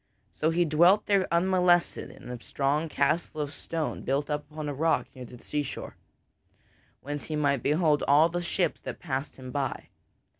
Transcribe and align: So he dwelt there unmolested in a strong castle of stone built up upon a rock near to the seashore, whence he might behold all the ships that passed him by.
So 0.33 0.49
he 0.49 0.65
dwelt 0.65 1.05
there 1.05 1.27
unmolested 1.31 2.09
in 2.09 2.31
a 2.31 2.41
strong 2.41 2.89
castle 2.89 3.39
of 3.39 3.53
stone 3.53 4.01
built 4.01 4.31
up 4.31 4.49
upon 4.49 4.67
a 4.67 4.73
rock 4.73 5.05
near 5.13 5.25
to 5.27 5.37
the 5.37 5.43
seashore, 5.43 5.95
whence 7.01 7.25
he 7.25 7.35
might 7.35 7.61
behold 7.61 8.01
all 8.07 8.27
the 8.27 8.41
ships 8.41 8.81
that 8.81 8.97
passed 8.97 9.35
him 9.35 9.51
by. 9.51 9.89